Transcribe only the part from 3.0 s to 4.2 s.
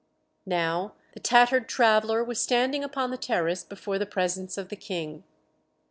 the terrace before the